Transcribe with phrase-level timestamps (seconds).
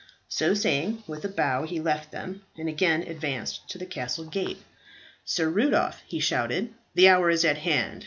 [0.29, 4.63] So saying, with a bow he left them, and again advanced to the castle gate.
[5.25, 7.99] "Sir Rudolph," he shouted, "the hour is at hand.